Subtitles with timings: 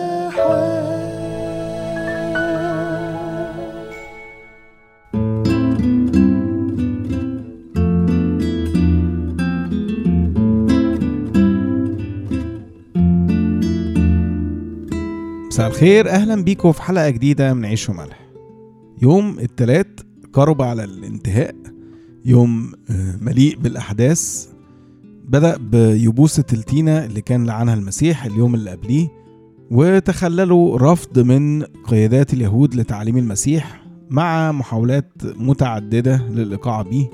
[15.47, 18.29] مساء الخير أهلا بيكم في حلقة جديدة من عيش وملح.
[19.03, 20.01] يوم التلات
[20.33, 21.55] قرب على الانتهاء.
[22.25, 24.58] يوم آه، مليء بالأحداث.
[25.29, 29.09] بدأ بيبوسة التينة اللي كان لعنها المسيح اليوم اللي قبليه
[29.71, 37.11] وتخللوا رفض من قيادات اليهود لتعليم المسيح مع محاولات متعددة للإيقاع بيه.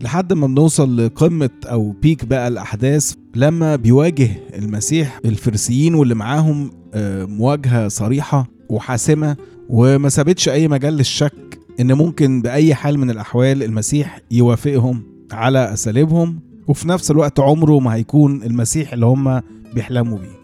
[0.00, 7.24] لحد ما بنوصل لقمة أو بيك بقى الأحداث لما بيواجه المسيح الفرسيين واللي معاهم آه،
[7.24, 9.36] مواجهة صريحة وحاسمة
[9.68, 16.40] وما سابتش أي مجال للشك إن ممكن بأي حال من الأحوال المسيح يوافقهم على أساليبهم.
[16.68, 19.40] وفي نفس الوقت عمره ما هيكون المسيح اللي هم
[19.74, 20.42] بيحلموا بيه.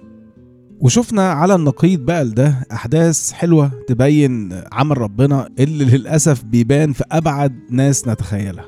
[0.81, 7.59] وشفنا على النقيض بقى لده أحداث حلوة تبين عمل ربنا اللي للأسف بيبان في أبعد
[7.71, 8.65] ناس نتخيلها.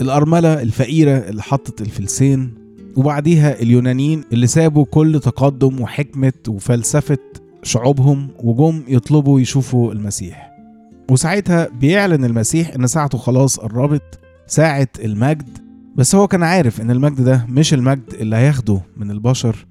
[0.00, 2.54] الأرملة الفقيرة اللي حطت الفلسين
[2.96, 7.18] وبعديها اليونانيين اللي سابوا كل تقدم وحكمة وفلسفة
[7.62, 10.52] شعوبهم وجم يطلبوا يشوفوا المسيح.
[11.10, 15.58] وساعتها بيعلن المسيح إن ساعته خلاص قربت ساعة المجد
[15.96, 19.66] بس هو كان عارف إن المجد ده مش المجد اللي هياخده من البشر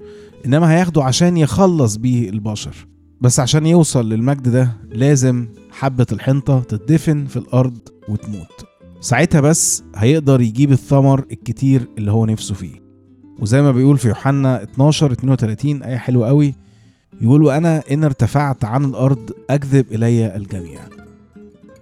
[0.45, 2.87] إنما هياخده عشان يخلص بيه البشر.
[3.21, 7.77] بس عشان يوصل للمجد ده لازم حبة الحنطة تدفن في الأرض
[8.09, 8.65] وتموت.
[9.01, 12.81] ساعتها بس هيقدر يجيب الثمر الكتير اللي هو نفسه فيه.
[13.39, 16.55] وزي ما بيقول في يوحنا 12 32 آية حلوة قوي
[17.21, 20.79] يقول وأنا إن ارتفعت عن الأرض أجذب إلي الجميع.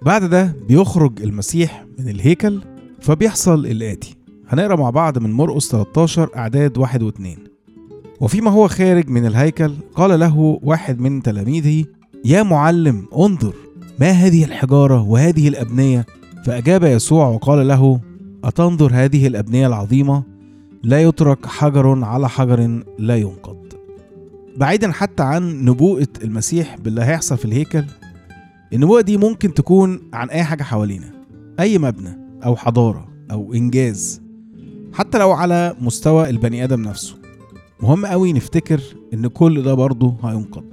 [0.02, 2.60] بعد ده بيخرج المسيح من الهيكل
[3.00, 4.14] فبيحصل الآتي.
[4.50, 7.38] هنقرأ مع بعض من مرقس 13 أعداد واحد واتنين.
[8.20, 11.84] وفيما هو خارج من الهيكل قال له واحد من تلاميذه
[12.24, 13.54] يا معلم انظر
[14.00, 16.06] ما هذه الحجارة وهذه الأبنية؟
[16.46, 18.00] فأجاب يسوع وقال له
[18.44, 20.22] أتنظر هذه الأبنية العظيمة؟
[20.82, 23.56] لا يترك حجر على حجر لا ينقض.
[24.56, 27.84] بعيدا حتى عن نبوءة المسيح باللي هيحصل في الهيكل
[28.72, 31.10] النبوءة دي ممكن تكون عن أي حاجة حوالينا
[31.60, 34.29] أي مبنى أو حضارة أو إنجاز.
[34.92, 37.14] حتى لو على مستوى البني آدم نفسه.
[37.82, 38.80] مهم قوي نفتكر
[39.14, 40.64] إن كل ده برضه هينقض.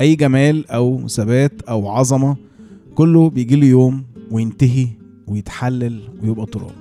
[0.00, 2.36] أي جمال أو ثبات أو عظمة
[2.94, 4.88] كله بيجي له يوم وينتهي
[5.26, 6.72] ويتحلل ويبقى تراب.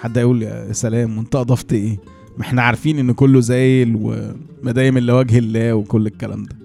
[0.00, 1.98] حد يقول يا سلام وانت أضفت إيه؟
[2.38, 6.56] ما إحنا عارفين إن كله زايل ومدايم إلا وجه الله وكل الكلام ده.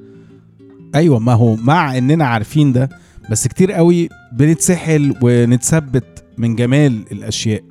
[0.96, 2.90] أيوه ما هو مع إننا عارفين ده
[3.32, 7.64] بس كتير قوي بنتسحل ونتثبت من جمال الأشياء.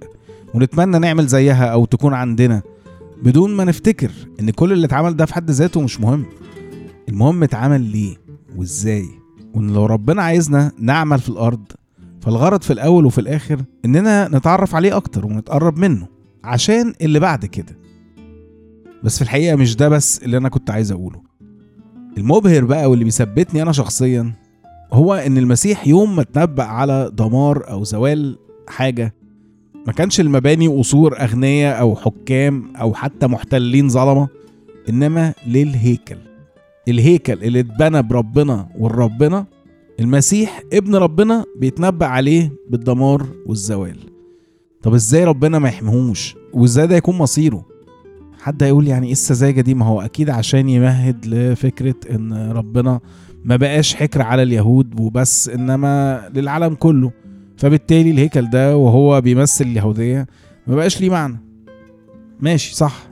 [0.55, 2.63] ونتمنى نعمل زيها أو تكون عندنا
[3.23, 4.11] بدون ما نفتكر
[4.41, 6.25] إن كل اللي اتعمل ده في حد ذاته مش مهم.
[7.09, 8.17] المهم اتعمل ليه
[8.57, 9.05] وإزاي.
[9.55, 11.65] وإن لو ربنا عايزنا نعمل في الأرض
[12.21, 16.07] فالغرض في الأول وفي الآخر إننا نتعرف عليه أكتر ونتقرب منه
[16.45, 17.79] عشان اللي بعد كده.
[19.05, 21.23] بس في الحقيقة مش ده بس اللي أنا كنت عايز أقوله.
[22.19, 24.33] المبهر بقى واللي بيثبتني أنا شخصيا
[24.93, 28.39] هو إن المسيح يوم ما اتنبأ على دمار أو زوال
[28.69, 29.15] حاجة
[29.87, 34.29] ما كانش المباني قصور أغنياء أو حكام أو حتى محتلين ظلمة
[34.89, 36.17] إنما للهيكل.
[36.89, 39.47] الهيكل اللي اتبنى بربنا والربنا
[40.01, 43.97] المسيح ابن ربنا بيتنبأ عليه بالدمار والزوال.
[44.83, 47.65] طب إزاي ربنا ما يحميهوش؟ وإزاي ده يكون مصيره؟
[48.41, 53.01] حد هيقول يعني إيه السذاجة دي؟ ما هو أكيد عشان يمهد لفكرة إن ربنا
[53.45, 57.11] ما بقاش حكر على اليهود وبس إنما للعالم كله.
[57.57, 60.27] فبالتالي الهيكل ده وهو بيمثل اليهودية
[60.67, 61.41] ما بقاش ليه معنى.
[62.41, 63.07] ماشي صح.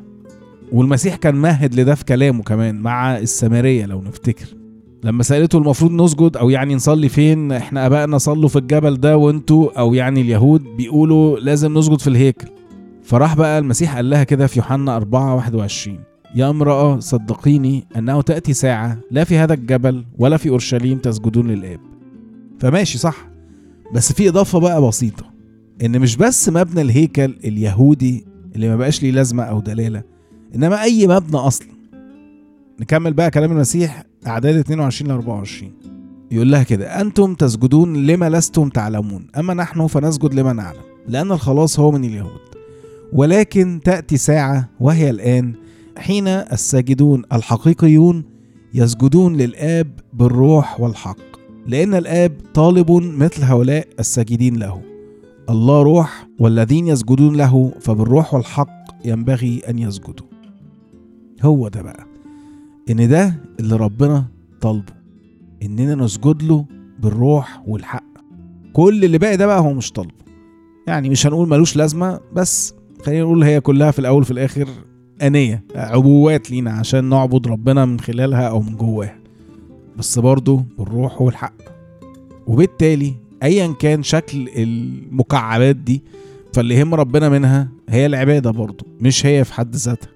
[0.72, 4.46] والمسيح كان مهد لده في كلامه كمان مع السامرية لو نفتكر.
[5.04, 9.78] لما سألته المفروض نسجد أو يعني نصلي فين إحنا أبائنا صلوا في الجبل ده وأنتوا
[9.78, 12.48] أو يعني اليهود بيقولوا لازم نسجد في الهيكل.
[13.02, 15.98] فراح بقى المسيح قال لها كده في يوحنا 4 21
[16.34, 21.80] يا امرأة صدقيني أنه تأتي ساعة لا في هذا الجبل ولا في أورشليم تسجدون للآب.
[22.60, 23.31] فماشي صح.
[23.94, 25.24] بس في إضافة بقى بسيطة
[25.84, 28.24] إن مش بس مبنى الهيكل اليهودي
[28.54, 30.02] اللي ما بقاش ليه لازمة أو دلالة
[30.54, 31.68] إنما أي مبنى أصلا.
[32.80, 35.72] نكمل بقى كلام المسيح أعداد 22 ل 24
[36.30, 41.80] يقول لها كده أنتم تسجدون لما لستم تعلمون أما نحن فنسجد لما نعلم لأن الخلاص
[41.80, 42.40] هو من اليهود.
[43.12, 45.54] ولكن تأتي ساعة وهي الآن
[45.98, 48.24] حين الساجدون الحقيقيون
[48.74, 51.31] يسجدون للآب بالروح والحق.
[51.66, 54.82] لأن الآب طالب مثل هؤلاء الساجدين له.
[55.50, 58.68] الله روح والذين يسجدون له فبالروح والحق
[59.04, 60.26] ينبغي أن يسجدوا.
[61.42, 62.06] هو ده بقى.
[62.90, 64.24] إن ده اللي ربنا
[64.60, 64.92] طالبه.
[65.62, 66.64] إننا نسجد له
[67.00, 68.04] بالروح والحق.
[68.72, 70.14] كل اللي باقي ده بقى هو مش طالبه.
[70.86, 74.68] يعني مش هنقول ملوش لازمة بس خلينا نقول هي كلها في الأول وفي الآخر
[75.22, 79.21] أنية عبوات لينا عشان نعبد ربنا من خلالها أو من جواها.
[79.98, 81.54] بس برضه بالروح والحق.
[82.46, 86.02] وبالتالي ايا كان شكل المكعبات دي
[86.52, 90.08] فاللي يهم ربنا منها هي العبادة برضه مش هي في حد ذاتها.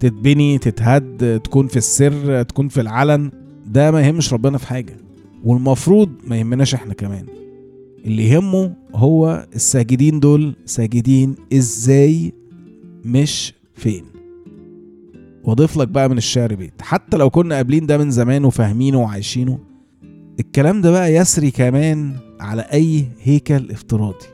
[0.00, 3.30] تتبني تتهد تكون في السر تكون في العلن
[3.66, 4.96] ده ما يهمش ربنا في حاجة.
[5.44, 7.26] والمفروض ما يهمناش إحنا كمان.
[8.04, 12.32] اللي يهمه هو الساجدين دول ساجدين إزاي
[13.04, 14.04] مش فين.
[15.46, 16.82] واضيف لك بقى من الشعر بيت.
[16.82, 19.58] حتى لو كنا قابلين ده من زمان وفاهمينه وعايشينه
[20.40, 24.26] الكلام ده بقى يسري كمان على أي هيكل افتراضي.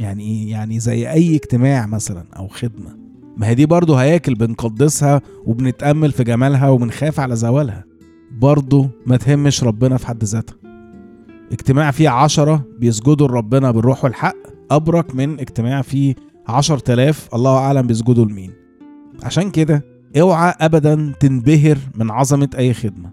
[0.00, 2.96] يعني إيه؟ يعني زي أي اجتماع مثلا أو خدمة.
[3.36, 7.84] ما هي دي برضه هياكل بنقدسها وبنتأمل في جمالها وبنخاف على زوالها.
[8.38, 10.56] برضه ما تهمش ربنا في حد ذاتها.
[11.52, 14.36] اجتماع فيه عشرة بيسجدوا لربنا بالروح والحق.
[14.70, 16.14] أبرك من اجتماع فيه
[16.48, 18.50] عشر تلاف الله أعلم بيسجدوا لمين.
[19.22, 23.10] عشان كده اوعى أبدا تنبهر من عظمة أي خدمة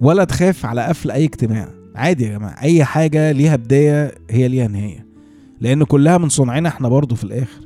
[0.00, 1.68] ولا تخاف على قفل أي اجتماع.
[1.94, 5.06] عادي يا جماعة أي حاجة ليها بداية هي ليها نهاية
[5.60, 7.60] لأن كلها من صنعنا إحنا برضو في الآخر.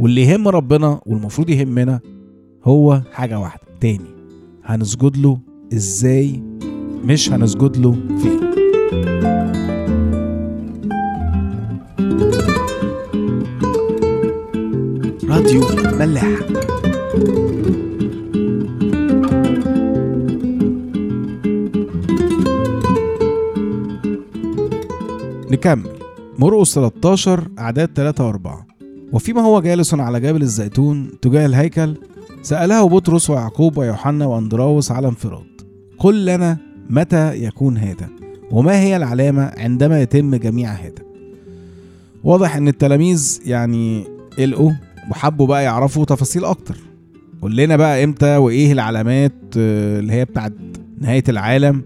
[0.00, 2.00] واللي يهم ربنا والمفروض يهمنا
[2.64, 4.10] هو حاجة واحدة تاني
[4.64, 5.38] هنسجد له
[5.74, 6.42] إزاي؟
[7.04, 8.40] مش هنسجد له فين.
[15.28, 15.62] راديو
[15.98, 16.26] ملاح
[25.66, 25.90] نكمل
[26.38, 28.36] مرقس 13 أعداد 3 و4
[29.12, 31.94] وفيما هو جالس على جبل الزيتون تجاه الهيكل
[32.42, 35.62] سأله بطرس ويعقوب ويوحنا وأندراوس على انفراد.
[35.98, 36.56] قل لنا
[36.90, 38.08] متى يكون هذا؟
[38.50, 41.02] وما هي العلامة عندما يتم جميع هذا؟
[42.24, 44.04] واضح إن التلاميذ يعني
[44.38, 44.72] قلقوا
[45.10, 46.76] وحبوا بقى يعرفوا تفاصيل أكتر.
[47.42, 50.52] قول لنا بقى إمتى وإيه العلامات آه، اللي هي بتاعت
[51.00, 51.82] نهاية العالم؟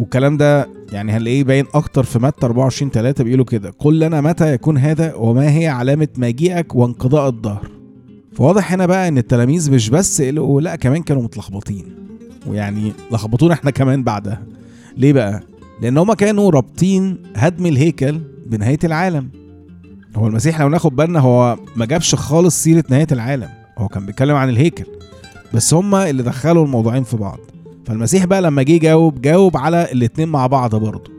[0.00, 3.74] والكلام ده يعني هنلاقيه باين أكتر في متى 24 3 بيقولوا كده.
[3.78, 7.68] قل لنا متى يكون هذا وما هي علامة مجيئك وانقضاء الظهر
[8.32, 11.84] فواضح هنا بقى إن التلاميذ مش بس قلقوا لا كمان كانوا متلخبطين.
[12.46, 14.42] ويعني لخبطونا إحنا كمان بعدها.
[14.96, 15.42] ليه بقى؟
[15.82, 19.28] لأن هما كانوا رابطين هدم الهيكل بنهاية العالم.
[20.16, 23.48] هو المسيح لو ناخد بالنا هو ما جابش خالص سيرة نهاية العالم.
[23.78, 24.84] هو كان بيتكلم عن الهيكل.
[25.54, 27.38] بس هما اللي دخلوا الموضوعين في بعض.
[27.86, 31.10] فالمسيح بقى لما جه يجاوب جاوب على الاتنين مع بعض برضه.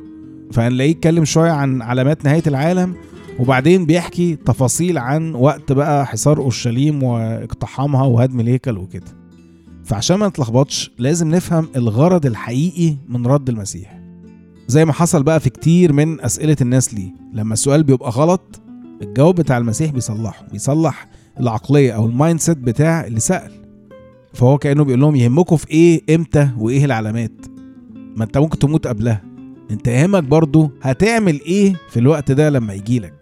[0.52, 2.96] فهنلاقيه يتكلم شوية عن علامات نهاية العالم
[3.40, 9.06] وبعدين بيحكي تفاصيل عن وقت بقى حصار أورشليم واقتحامها وهدم الهيكل وكده.
[9.84, 14.00] فعشان ما نتلخبطش لازم نفهم الغرض الحقيقي من رد المسيح.
[14.68, 17.10] زي ما حصل بقى في كتير من أسئلة الناس ليه.
[17.34, 18.62] لما السؤال بيبقى غلط
[19.02, 21.08] الجواب بتاع المسيح بيصلحه بيصلح
[21.40, 23.52] العقلية أو ال mindset بتاع اللي سأل.
[24.36, 27.32] فهو كأنه بيقول لهم يهمكم في إيه إمتى وإيه العلامات؟
[28.16, 29.22] ما أنت ممكن تموت قبلها.
[29.72, 33.14] أنت يهمك برضو هتعمل إيه في الوقت ده لما يجيلك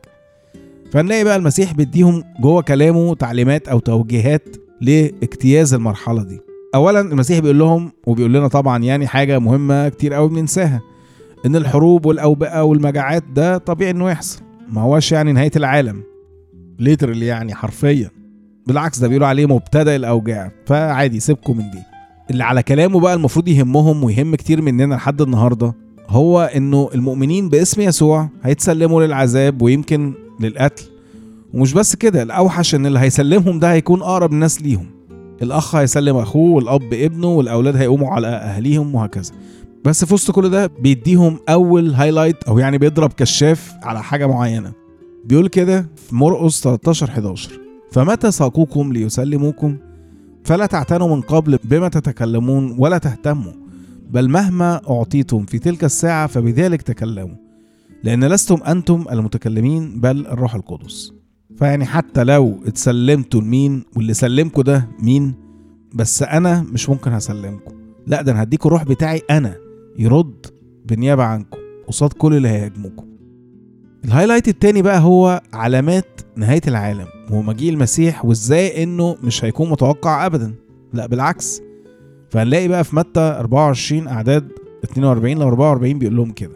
[0.91, 6.41] فنلاقي بقى المسيح بيديهم جوه كلامه تعليمات أو توجيهات لاجتياز المرحلة دي.
[6.75, 10.81] أولا المسيح بيقول لهم وبيقول لنا طبعا يعني حاجة مهمة كتير قوي بننساها
[11.45, 14.41] إن الحروب والأوبئة والمجاعات ده طبيعي إنه يحصل.
[14.69, 16.03] ما هوش يعني نهاية العالم.
[16.79, 18.09] ليترلي يعني حرفيا.
[18.67, 20.51] بالعكس ده بيقولوا عليه مبتدأ الأوجاع.
[20.65, 21.79] فعادي سيبكم من دي.
[22.31, 25.73] اللي على كلامه بقى المفروض يهمهم ويهم كتير مننا لحد النهارده
[26.09, 30.83] هو إنه المؤمنين باسم يسوع هيتسلموا للعذاب ويمكن للقتل.
[31.53, 34.85] ومش بس كده الأوحش إن اللي هيسلمهم ده هيكون أقرب الناس ليهم.
[35.41, 39.31] الأخ هيسلم أخوه والأب ابنه والأولاد هيقوموا على أهاليهم وهكذا.
[39.85, 44.71] بس في وسط كل ده بيديهم أول هايلايت أو يعني بيضرب كشاف على حاجة معينة.
[45.25, 47.51] بيقول كده في مرقس 13 11
[47.93, 49.77] فمتى ساقوكم ليسلموكم؟
[50.43, 53.53] فلا تعتنوا من قبل بما تتكلمون ولا تهتموا
[54.11, 57.35] بل مهما أعطيتم في تلك الساعة فبذلك تكلموا
[58.03, 61.13] لأن لستم أنتم المتكلمين بل الروح القدس.
[61.59, 65.33] فيعني حتى لو اتسلمتوا لمين؟ واللي سلمكم ده مين؟
[65.93, 67.71] بس أنا مش ممكن هسلمكم.
[68.07, 69.55] لا ده أنا هديكوا الروح بتاعي أنا
[69.99, 70.45] يرد
[70.85, 71.57] بالنيابة عنكم
[71.87, 73.05] قصاد كل اللي هيهاجموكم.
[74.05, 77.07] الهايلايت التاني بقى هو علامات نهاية العالم.
[77.31, 80.53] ومجيء المسيح وإزاي إنه مش هيكون متوقع ابدا.
[80.93, 81.61] لا بالعكس.
[82.29, 84.47] فهنلاقي بقى في متى 24 أعداد
[84.83, 86.55] 42 ل 44 بيقول لهم كده.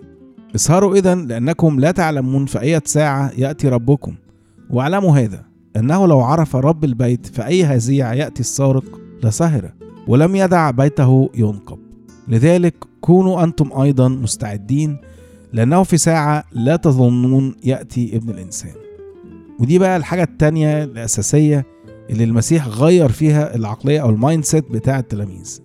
[0.56, 4.16] اسهروا اذا لأنكم لا تعلمون في اية ساعة يأتي ربكم.
[4.70, 5.46] واعلموا هذا
[5.76, 9.74] إنه لو عرف رب البيت في أي هزيع يأتي السارق لسهر
[10.08, 11.78] ولم يدع بيته ينقب.
[12.28, 14.98] لذلك كونوا أنتم أيضا مستعدين
[15.54, 18.87] لأنه في ساعة لا تظنون يأتي ابن الإنسان.
[19.60, 21.66] ودي بقى الحاجة التانية الأساسية
[22.10, 25.60] اللي المسيح غير فيها العقلية أو ال mind set بتاع التلاميذ.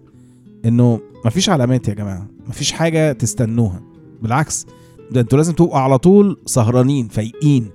[0.64, 3.80] إنه مفيش علامات يا جماعة مفيش حاجة تستنوها.
[4.22, 4.66] بالعكس
[5.10, 7.70] ده أنتوا لازم تبقوا على طول سهرانين فايقين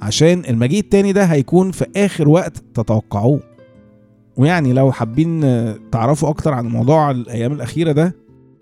[0.00, 3.40] عشان المجيء التاني ده هيكون في آخر وقت تتوقعوه.
[4.36, 5.40] ويعني لو حابين
[5.90, 8.14] تعرفوا أكتر عن موضوع الأيام الأخيرة ده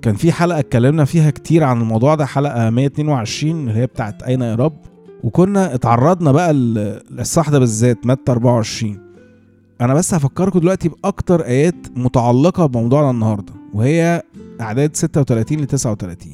[0.03, 4.41] كان في حلقة اتكلمنا فيها كتير عن الموضوع ده حلقة 122 اللي هي بتاعت أين
[4.41, 4.77] يا رب.
[5.25, 8.99] وكنا اتعرضنا بقى للصح ده بالذات متى 24
[9.81, 14.23] أنا بس هفكركم دلوقتي بأكتر آيات متعلقة بموضوعنا النهاردة وهي
[14.61, 16.33] أعداد 36 ل 39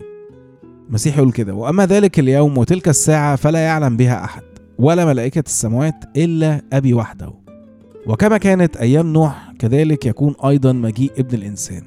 [0.88, 4.43] المسيح يقول كده وأما ذلك اليوم وتلك الساعة فلا يعلم بها أحد
[4.79, 7.33] ولا ملائكة السماوات إلا أبي وحده.
[8.07, 11.83] وكما كانت أيام نوح كذلك يكون أيضا مجيء ابن الإنسان.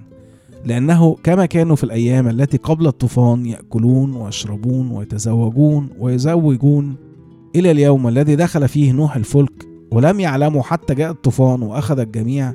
[0.67, 6.95] لأنه كما كانوا في الأيام التي قبل الطوفان يأكلون ويشربون ويتزوجون ويزوجون
[7.55, 12.53] إلى اليوم الذي دخل فيه نوح الفلك ولم يعلموا حتى جاء الطوفان وأخذ الجميع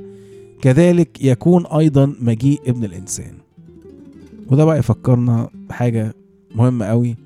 [0.63, 3.33] كذلك يكون أيضا مجيء ابن الإنسان.
[4.51, 6.15] وده بقى يفكرنا بحاجة
[6.55, 7.17] مهمة قوي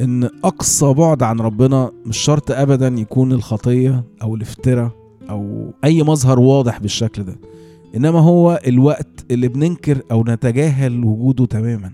[0.00, 4.90] إن أقصى بعد عن ربنا مش شرط أبدا يكون الخطية أو الافتراء
[5.30, 7.36] أو أي مظهر واضح بالشكل ده.
[7.96, 11.92] إنما هو الوقت اللي بننكر أو نتجاهل وجوده تماما.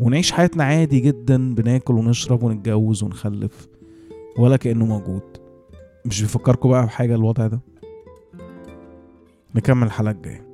[0.00, 3.68] ونعيش حياتنا عادي جدا بناكل ونشرب ونتجوز ونخلف
[4.38, 5.22] ولا كأنه موجود.
[6.06, 7.60] مش بيفكركم بقى بحاجة الوضع ده؟
[9.54, 10.45] نكمل الحلقة الجاية.